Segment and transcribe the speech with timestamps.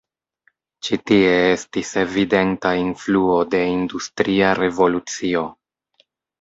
[0.87, 5.49] Ĉi tie estis evidenta influo de industria revolucio.